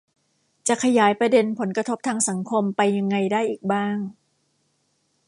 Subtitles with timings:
[0.67, 3.97] จะขยายประเด็นผลกระทบทางสังคมไปยังไงได้อีกบ้าง